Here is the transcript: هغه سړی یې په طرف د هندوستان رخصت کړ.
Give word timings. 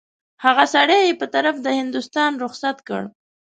هغه 0.43 0.63
سړی 0.73 0.99
یې 1.07 1.13
په 1.19 1.25
طرف 1.35 1.55
د 1.61 1.67
هندوستان 1.79 2.31
رخصت 2.43 2.77
کړ. 2.87 3.01